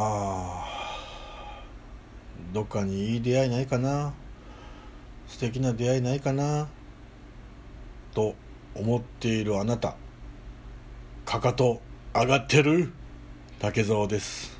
[0.00, 0.64] あ
[2.52, 4.14] どっかにいい出会いないかな？
[5.26, 6.68] 素敵な出会いないかな？
[8.14, 8.36] と
[8.76, 9.96] 思っているあなた。
[11.24, 11.82] かかと
[12.14, 12.92] 上がってる
[13.58, 14.57] 竹蔵です。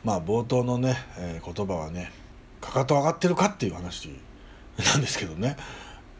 [0.03, 2.11] まあ冒頭のね、えー、言葉はね
[2.59, 4.09] かかと上がってるかっていう話
[4.83, 5.57] なんですけどね。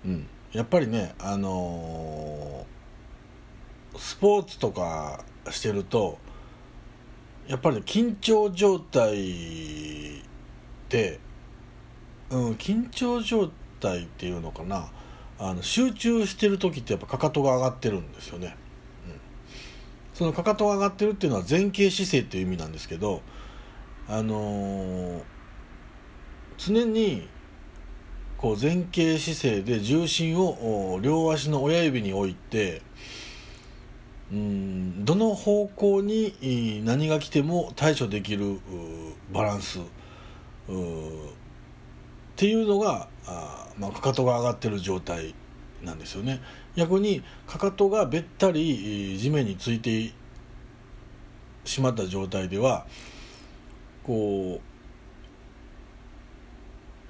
[0.06, 0.28] うん。
[0.52, 6.20] やっぱりねあのー、スポーツとかしてると
[7.48, 10.22] やっぱり、ね、緊張状態
[10.90, 11.20] で、
[12.30, 14.90] うん、緊張状態態っていうのかな。
[15.42, 18.58] あの集中してる時ってやっぱかかとが上がってるんですよね、
[19.08, 19.20] うん、
[20.14, 23.22] そのかかとが上がってるっていうのは前傾姿勢っていう意味なんですけど
[24.10, 25.22] あのー、
[26.58, 27.30] 常に
[28.38, 32.82] こう前傾姿勢で重心を両足の親指に置いて
[34.32, 38.60] うんどの方向に何が来ても対処できる
[39.32, 39.80] バランス
[42.40, 45.36] っていうのがあまあ、かかとが上がってる状態
[45.84, 46.40] なんですよね
[46.74, 50.14] 逆にかかとがべったり地面について
[51.66, 52.86] しまった状態では
[54.04, 54.62] こ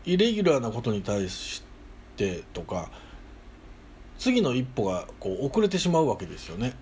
[0.08, 1.62] うイレギュラーなことに対し
[2.18, 2.90] てとか
[4.18, 6.74] 次の一歩がこう遅れてしまうわけですよね。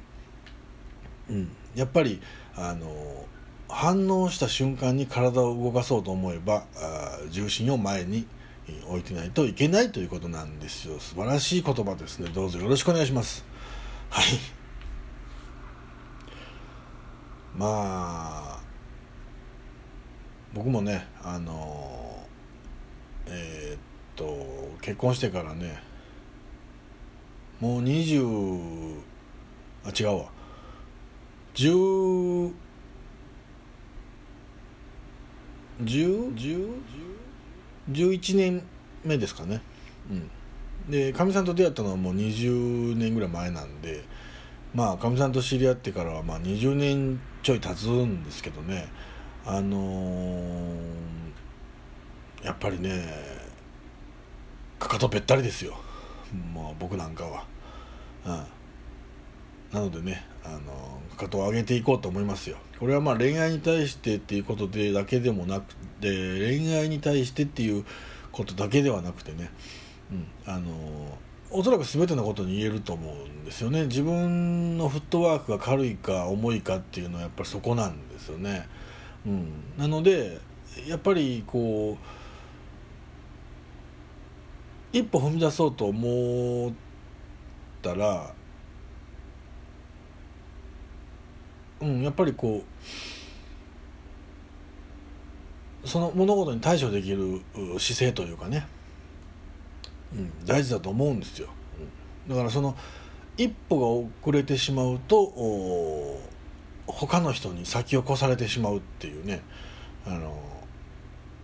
[1.30, 2.22] うん、やっぱり
[2.56, 3.26] あの
[3.68, 8.26] 反応した瞬間に体を動かそうと思えばあ重心を前に
[8.88, 11.00] 置いてないといけないということなんですよ。
[11.00, 12.30] 素晴らしい言葉ですね。
[12.30, 13.46] どうぞよろしくお願いします。
[14.10, 14.26] はい。
[17.56, 18.60] まあ
[20.54, 22.28] 僕もねあの
[23.26, 23.80] えー、っ
[24.16, 25.82] と結婚してからね
[27.60, 29.00] もう20
[29.86, 30.30] あ違うわ。
[31.56, 32.54] 10
[35.84, 36.88] 10 10
[37.90, 38.64] 11年
[39.04, 39.62] 目ですかね。
[40.10, 40.30] うん。
[40.92, 44.04] でかみさんと出会ったのはもう20年ぐらい前なんで
[44.74, 48.88] まあかみさんと知り合ってからはまあ20年ちょい経つんですけどね。
[49.46, 50.78] あのー、
[52.44, 53.06] やっぱりね
[54.78, 55.78] かかとべったりですよ。
[56.54, 57.46] もう僕なんかは。
[58.26, 58.44] うん。
[59.72, 62.58] なのでねあのかかとを上げていこうと思いますよ。
[62.80, 66.10] これはまあ恋愛に対してっていうことでだけでもなくて
[66.58, 67.86] 恋愛に対してっていう
[68.32, 69.50] ことだけではなくてね、
[70.12, 71.18] うん、あの
[71.50, 73.86] おそらく全てのことに言えると思うんですよね。
[73.86, 78.68] 自分のフットワークが軽いか重いかっていうのはやっぱりそこなんですよね、
[79.26, 80.40] うん、なので
[80.88, 81.98] やっぱりこ
[84.94, 86.74] う一歩踏み出そうと思っ
[87.82, 88.34] たら
[91.82, 92.64] うん、やっぱりこ
[95.84, 97.42] うその物事に対処できる
[97.80, 98.68] 姿勢というかね、
[100.14, 101.50] うん、大事だと思うんですよ、
[102.28, 102.76] うん、だからその
[103.38, 106.20] 一歩が遅れてしまうと
[106.88, 109.42] 他の人に先を越されてしまうっていうね。
[110.08, 110.34] あの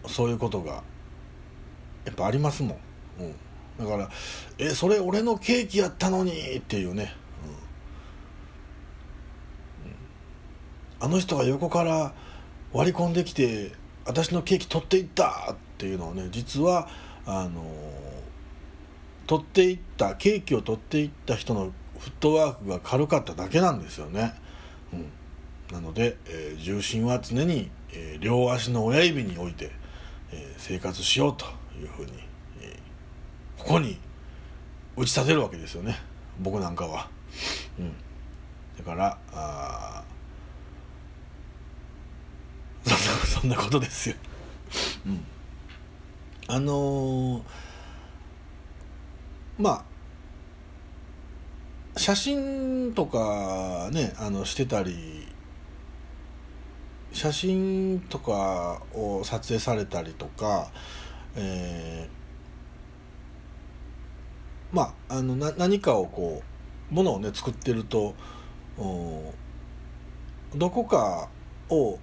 [0.07, 0.83] そういうことが
[2.05, 2.77] やっぱありますもん、
[3.19, 4.09] うん、だから
[4.57, 7.13] 「えそれ俺のケーキやったのに」っていうね。
[11.03, 12.13] あの人が横から
[12.71, 13.73] 割り込んできて
[14.05, 16.87] 私のケーキ取っていったっていうのをね実は
[17.25, 17.61] あの
[19.27, 24.33] 取っていったケーキを取っていった人のフットワークが軽かっただけなんですよね、
[24.93, 29.71] うん、なので、えー、重心は常に、えー、両足の親指に置いて、
[30.31, 31.45] えー、生活しようと
[31.77, 32.11] いうふうに、
[32.61, 32.79] え
[33.57, 33.97] ここに
[34.95, 35.97] 打ち立てるわけですよね。
[36.39, 37.09] 僕なんかは、
[37.77, 37.93] うん、
[38.77, 40.03] だからあ
[42.85, 44.15] そんなそんなことですよ。
[45.05, 45.25] うん、
[46.47, 47.43] あのー、
[49.59, 49.83] ま
[51.95, 55.27] あ写真とかねあのしてたり
[57.11, 60.71] 写真とかを撮影されたりとか、
[61.35, 66.41] えー、まああのな何かをこ
[66.89, 68.15] うものをね作ってると
[70.55, 71.27] どこか
[71.67, 71.99] を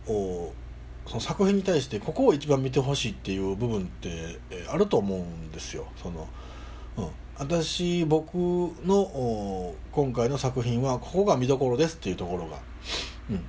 [1.10, 5.88] その作品に対してここを一番見てほしいっていう部分ってあると思うんですよ。
[6.00, 6.28] その
[6.96, 8.34] うん、私僕
[8.84, 12.58] の今回の作品はここが見どころですっていうところが、
[13.28, 13.44] うん、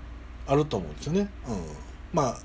[0.48, 1.56] あると思うんですよね、うん、
[2.13, 2.38] まあ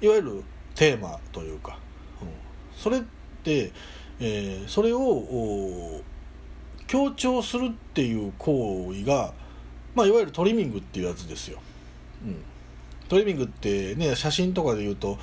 [0.00, 1.78] いわゆるテーマというか、
[2.20, 2.28] うん、
[2.76, 3.02] それっ
[3.44, 3.72] て、
[4.18, 6.02] えー、それを
[6.88, 9.32] 強調するっていう行為が、
[9.94, 11.60] まあ、いわゆるトリミングっていうやつですよ、
[12.24, 12.42] うん、
[13.08, 15.18] トリミングってね写真とかで言うと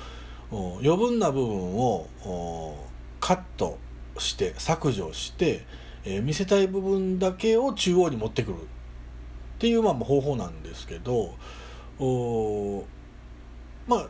[0.50, 2.06] 余分な部分を
[3.20, 3.78] カット
[4.18, 5.64] して削除して、
[6.04, 8.60] えー、見せたい部分だけを中央に持ってくるっ
[9.58, 11.34] ていうまあ方法なんですけど
[13.88, 14.08] まあ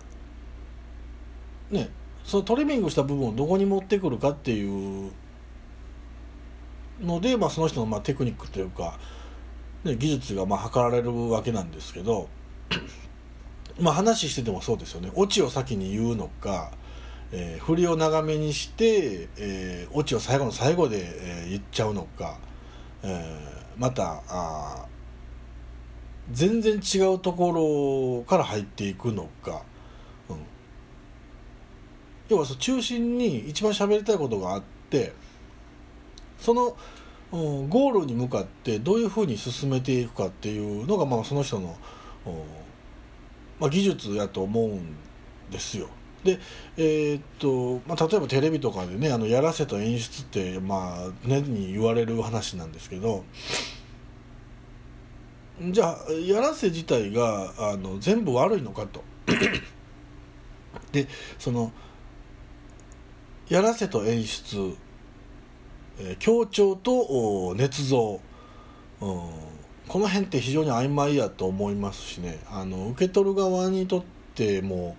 [1.70, 1.88] ね
[2.24, 5.12] そのトリミングした部分をどこに持ってくるかっていう
[7.00, 8.98] ので、まあ、その人のまあテクニックというか、
[9.84, 12.28] ね、技術がまあ測られるわけなんですけど
[13.80, 15.10] まあ話しててもそうですよね。
[15.14, 16.70] オチを先に言うのか、
[17.32, 22.38] えー、振りを長めにして、えー、オチを最後の最後で、えー、言っちゃうのか、
[23.02, 24.86] えー、またあ
[26.30, 29.62] 全然違うところから入っていくのか、
[30.28, 30.36] うん、
[32.28, 35.12] 要はそ中心に一番喋りたいことがあって
[36.38, 36.76] その、
[37.32, 41.76] うん、ゴールに向かってどういうふうに進めていくかっていうのが、まあ、その人の、
[42.26, 42.63] うん
[43.58, 44.96] まあ、技術やと思うん
[45.50, 45.88] ですよ。
[46.24, 46.38] で
[46.78, 53.24] えー、っとまあ、例えばテレビとかでねあのやらせと演出って、まあ、年に言われる話なんですけど
[55.60, 59.04] じゃあやらせ自体があの全部悪いのかと
[60.92, 61.06] で
[61.38, 61.70] その
[63.48, 64.74] やらせと演出、
[65.98, 66.92] えー、強調と
[67.54, 68.20] 捏造、
[69.02, 69.53] うん
[69.88, 72.40] この辺って非常に曖昧やと思いますしね。
[72.50, 74.04] あの受け取る側にとっ
[74.34, 74.96] ても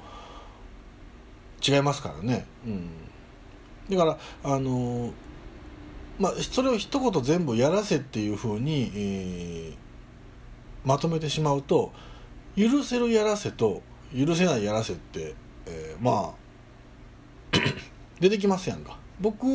[1.68, 2.90] 違いますからね、うん、
[3.90, 5.12] だからあの
[6.20, 9.76] まあそれを一言全部やらせっていうふうに、えー、
[10.86, 11.92] まとめてしまうと
[12.56, 13.82] 許せるやらせと
[14.16, 15.34] 許せないやらせって、
[15.66, 17.58] えー、まあ
[18.20, 18.98] 出てきますやんか。
[19.20, 19.48] 僕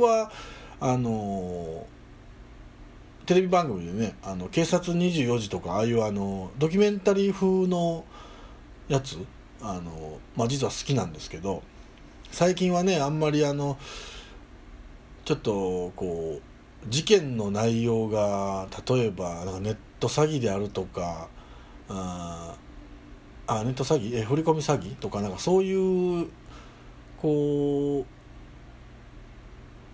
[0.00, 0.30] は
[0.80, 1.86] あの
[3.26, 8.04] テレビ番組でね「あの警察24時」とかああいうあのドキュメンタリー風の
[8.88, 9.18] やつ
[9.60, 11.62] あの、まあ、実は好きなんですけど
[12.30, 13.78] 最近はねあんまりあの
[15.24, 21.28] ちょっとこう事件の内容が例えばなんかネット詐欺であるとか
[21.88, 22.54] あ
[23.48, 24.20] あネット詐欺？
[24.20, 26.28] え振り込み詐欺とかなんかそういう
[27.20, 28.04] こ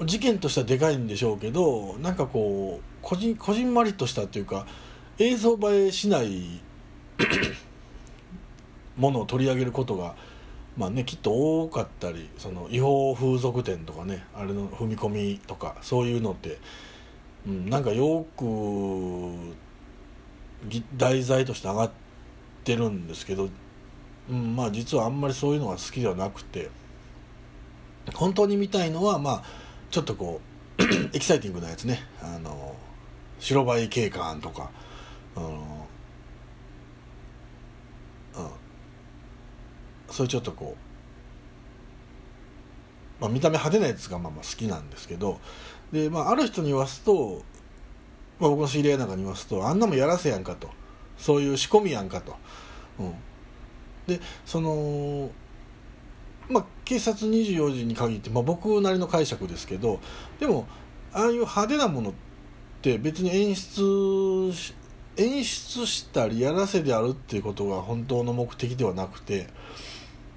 [0.01, 4.67] う事件としてはでかいんでしょうけどなんかこうこじこじんまりとしたというか
[5.19, 6.61] 映像映えしない
[8.97, 10.15] ものを取り上げることが
[10.77, 16.59] まあねきっと多かったりその違法風俗店とかねあれの踏み込みとかそういうのって、
[17.47, 18.45] うん、なんかよく
[20.97, 21.91] 題材として上がっ
[22.65, 23.49] てるんですけど、
[24.31, 26.71] うん、まあ実はあんまりそういうのが好きではなくて
[28.15, 29.45] 本当に見たいのはまあ
[29.91, 30.41] ちょっとこ
[30.79, 30.83] う
[31.13, 32.01] エキサイティングなやつね。
[32.23, 32.75] あの
[33.43, 34.71] 白バイ警官とか、
[35.35, 35.49] あの
[38.37, 38.49] うん、
[40.09, 40.77] そういうちょっとこ
[43.19, 45.41] う、まあ、見た目派手なやつがまあまあ好きなんですけど
[45.91, 47.43] で、まあ、ある人に言わすと、
[48.39, 50.71] まあ、僕の知り合いなんかに言わすとあんなもやらせやんかと。
[51.19, 52.37] そういう仕込みやんかと。
[52.99, 53.15] うん、
[54.07, 55.31] でその
[56.49, 60.01] まあ、警察24時に限って、まあ、僕なりの解釈ですけど
[60.39, 60.67] でも
[61.13, 62.32] ああいう派手なものって
[62.83, 64.53] って別に演出
[65.17, 69.47] 演出したりやらせであるっていうことが本当の目的ではなくて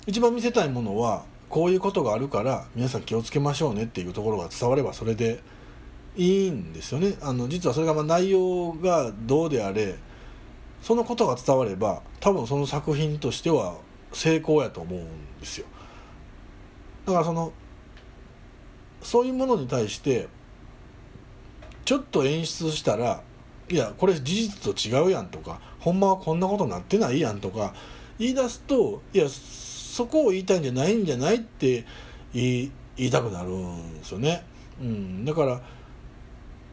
[0.06, 5.42] 一番見せたいものはこういうことがあるから皆さん気をつけましょうねっていうところが伝わればそれで
[6.16, 7.16] いいんですよね。
[7.22, 9.96] あの実はそれがま内容がどうであれ
[10.84, 13.78] そのことが伝われば多分その作品としては
[14.14, 15.66] 成功やと思うんですよ。
[17.08, 17.54] だからその
[19.02, 20.28] そういうものに対して
[21.86, 23.22] ちょっと演出したら
[23.70, 27.74] いやこれ事実と違うやんとかほんまはこんなことなってないやんとか
[28.18, 31.86] 言い出すといやそこを言いたいんじゃないんじゃないって
[32.34, 34.46] 言い言いたくなるんですよね。
[34.82, 35.62] うん、だから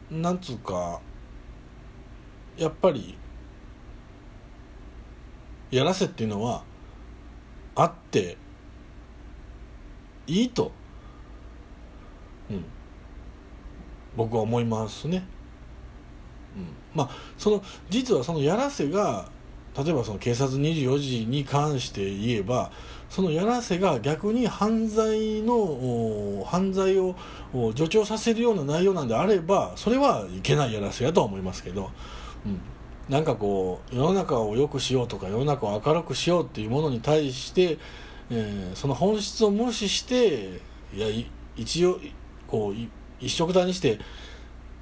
[0.09, 0.99] なんつうか
[2.57, 3.17] やっぱり
[5.69, 6.63] やらせっていうのは
[7.75, 8.37] あって
[10.27, 10.71] いいと。
[12.49, 12.65] うん
[14.15, 15.23] 僕は思いますね。
[16.55, 19.29] うん、まあその実はそのやらせが
[19.75, 22.71] 例えばその警察24時に関して言えば
[23.09, 27.15] そのやらせが逆に犯罪の犯罪を
[27.75, 31.89] 助長させるような内容なんであればそれはいけないやらせやとは思いますけど、
[32.45, 32.59] うん、
[33.09, 37.77] なんかこう世の中を良くしようとか世の中を明るくしようっていうものに対して、
[38.29, 40.61] えー、その本質を無視して
[40.93, 41.07] いや
[41.55, 41.99] 一応
[42.47, 42.75] こう
[43.25, 43.99] 一色体にして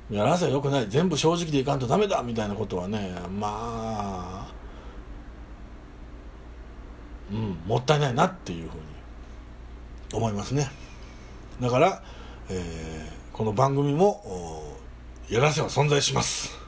[0.09, 0.87] やらせはよくない。
[0.89, 4.53] 全部正直でいかんとダメだみたいなことはねまあ
[7.31, 8.83] うんもったいないなっていうふうに
[10.13, 10.69] 思いますね。
[11.61, 12.03] だから、
[12.49, 14.75] えー、この番組も
[15.29, 16.59] やらせは存在します。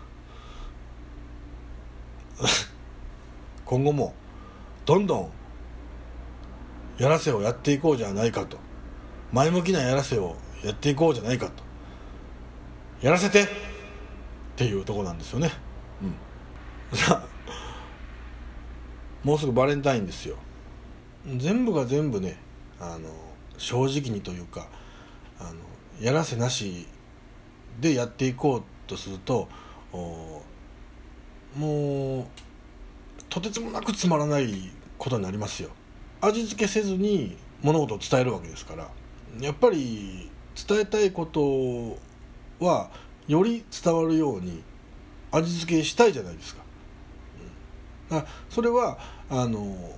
[3.65, 4.13] 今後も
[4.85, 5.31] どんどん
[6.97, 8.57] やらせをやっていこうじゃないかと。
[9.33, 11.63] 前向きなやらせをやっていこうじゃないかと。
[13.01, 13.47] やらせてっ
[14.55, 15.51] ていうとこなんですよね。
[16.01, 16.15] うん。
[19.23, 20.37] もうすぐバレンタインですよ。
[21.37, 22.37] 全部が全部ね
[22.79, 23.09] あの
[23.57, 24.67] 正直にというか
[25.39, 25.53] あの
[26.01, 26.87] やらせなし
[27.79, 29.47] でやっていこうとすると
[31.57, 32.25] もう
[33.29, 35.69] とてつもなくつまらないことになりますよ。
[36.21, 38.89] 味付けせずに物事を伝えるわけですから
[39.39, 41.97] やっぱり伝えたいこと
[42.63, 42.89] は
[43.27, 44.63] より伝わるように
[45.31, 46.63] 味付けしたいじゃないですか,、
[48.11, 48.97] うん、だそれは
[49.29, 49.97] あの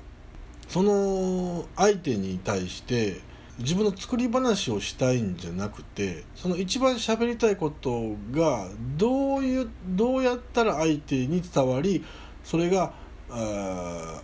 [0.67, 3.21] その相手に対して
[3.59, 12.03] 自分の作り話をしたいんじゃなくてその一番喋りたいことがどういうどうやったら相手に伝わり
[12.43, 12.93] それが
[13.29, 14.21] あ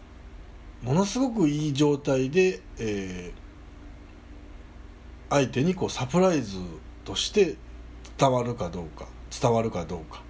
[0.84, 3.41] ものすごくいい状態で、えー、
[5.32, 6.60] 相手にこうサプライズ
[7.04, 7.56] として
[8.18, 10.22] 伝わるかどうか伝わるかどうか。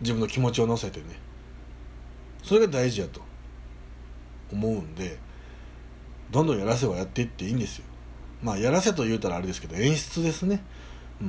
[0.00, 1.06] 自分の気持ちを乗せてね。
[2.42, 3.22] それが大事やと。
[4.52, 5.18] 思うんで
[6.30, 7.84] どんどんやらせはやっていっていいんですよ。
[8.42, 10.62] まあやらせと言うたらあれですけど演出ですね。
[11.20, 11.28] うん。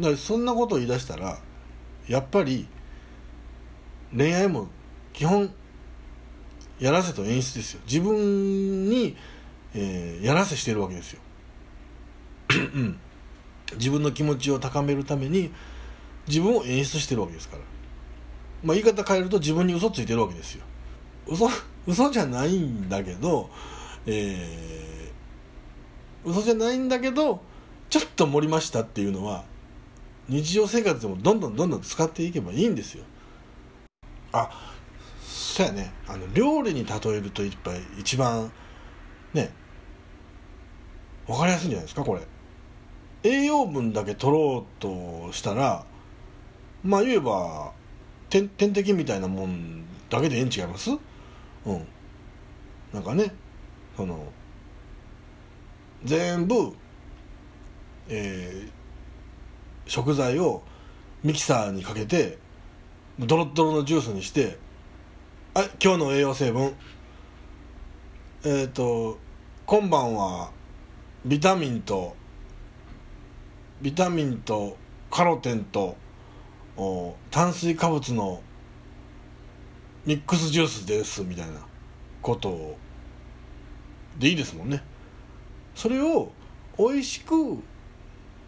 [0.00, 1.38] だからそんなことを言い出したら
[2.08, 2.66] やっぱり
[4.16, 4.68] 恋愛も
[5.12, 5.52] 基本
[6.80, 7.80] やらせと演出ですよ。
[7.86, 9.16] 自分に、
[9.74, 11.20] えー、やらせしてるわけですよ。
[13.76, 15.50] 自分の気持ちを高めるために
[16.26, 17.62] 自分を演出してるわけですから。
[18.62, 20.64] まあ言い方変えると自分に嘘ついてるわけですよ。
[21.26, 21.48] 嘘
[21.86, 23.50] 嘘じゃないんだけど、
[24.06, 27.42] えー、嘘じゃないんだけど
[27.90, 29.44] ちょっと盛りましたっていうのは
[30.28, 33.04] 日常生活でもどんどんどんどん使っていけばいいんですよ。
[34.32, 34.50] あ
[35.22, 35.92] そうやね。
[36.08, 38.50] あの料理に例えるといっぱい一番
[39.32, 39.52] ね
[41.26, 42.22] 分かりやすいんじゃないですかこれ。
[43.24, 45.84] 栄養分だけ取ろうとしたら
[46.84, 47.72] まあ言えば
[48.28, 50.90] 点点滴みたいなもんだけでええん違います？
[50.90, 51.86] うん。
[52.92, 53.34] なんかね
[53.96, 54.32] その
[56.04, 56.76] 全部
[58.06, 60.62] えー、食材を
[61.22, 62.36] ミキサーにかけて
[63.18, 64.58] ドロッドロのジュースにして
[65.54, 66.74] 「はい今日の栄養成分。
[68.44, 69.18] えっ、ー、と
[69.64, 70.50] 今晩は
[71.24, 72.14] ビタミンと
[73.82, 74.76] ビタミンと
[75.10, 75.96] カロテンと
[77.30, 78.42] 炭水化物の
[80.04, 81.66] ミックスジュースですみたいな
[82.20, 82.78] ことを
[84.18, 84.82] でいいですもんね。
[85.74, 86.30] それを
[86.78, 87.34] 美味しく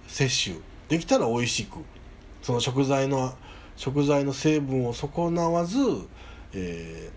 [0.06, 1.78] 摂取できたら美味しく
[2.42, 3.34] その食材の
[3.76, 5.78] 食材の成分を損なわず、
[6.52, 7.10] え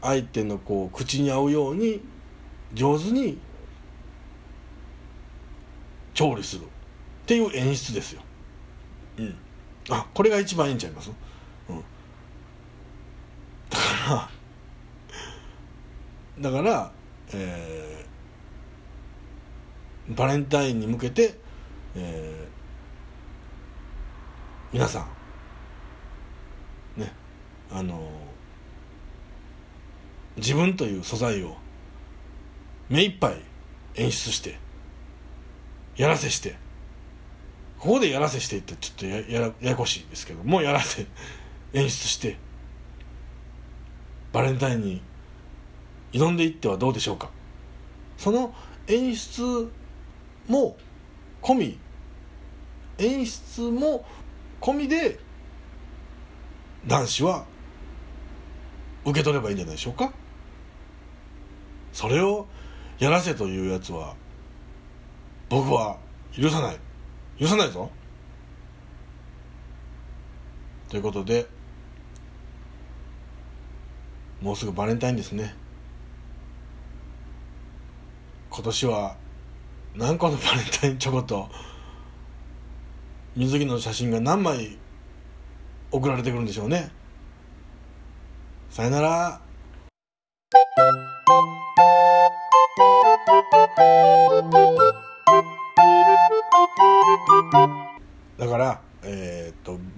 [0.00, 2.00] ー、相手のこう口に合うように
[2.72, 3.38] 上手に
[6.14, 6.62] 調理する。
[7.28, 8.22] っていう演出ですよ。
[9.18, 9.36] うん。
[9.90, 11.10] あこれが一番いいんちゃいます、
[11.68, 11.84] うん、
[13.70, 14.28] だか
[16.40, 16.92] らだから
[17.30, 21.38] えー、バレンタインに向けて、
[21.94, 25.06] えー、皆さ
[26.96, 27.12] んね
[27.70, 28.10] あの
[30.36, 31.56] 自分という素材を
[32.88, 33.42] 目いっぱい
[33.96, 34.58] 演出して
[35.98, 36.56] やらせして
[37.78, 41.06] ここでやらせしていってちょっとややややこしいですけどもうやらせ
[41.72, 42.36] 演出して。
[44.32, 45.00] バレンタインに
[46.12, 47.30] 挑んでいってはどうでしょうか。
[48.16, 48.54] その
[48.86, 49.70] 演出
[50.48, 50.76] も
[51.40, 51.78] 込み
[52.98, 54.04] 演出も
[54.60, 55.18] 込みで
[56.86, 57.44] 男子は
[59.04, 60.12] 受け取ればいいんじゃないでしょうか。
[61.92, 62.46] それを
[62.98, 64.14] やらせというやつは
[65.48, 65.96] 僕は
[66.36, 66.87] 許さない。
[67.38, 67.90] 許さないぞ。
[70.88, 71.46] ということで
[74.40, 75.54] もうすぐバレンタインですね。
[78.50, 79.16] 今年は
[79.94, 81.48] 何個のバレンタインチョコと
[83.36, 84.78] 水着の写真が何枚
[85.90, 86.90] 送られてくるんでしょうね。
[88.70, 89.40] さよなら。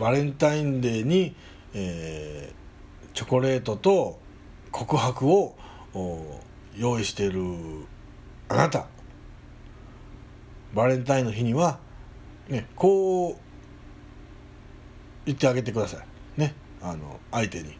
[0.00, 1.36] バレンタインデーに、
[1.74, 2.60] えー
[3.12, 4.18] チョコレートと
[4.70, 5.54] 告白を
[6.76, 7.42] 用意している
[8.48, 8.86] あなた。
[10.74, 11.80] バレンタインの日には、
[12.48, 13.36] ね、こう
[15.26, 15.98] 言ってあげてくださ
[16.36, 16.40] い。
[16.40, 17.76] ねあの相手に。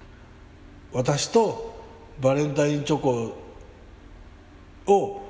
[0.92, 1.80] 私と
[2.20, 3.36] バレンタインチョコ
[4.86, 5.22] を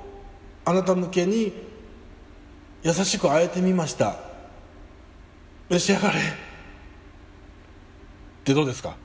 [0.65, 1.53] あなた向けに
[2.83, 4.17] 優しくあえてみました。
[5.69, 6.50] 召し上がれ。
[8.41, 8.95] ってどうですか？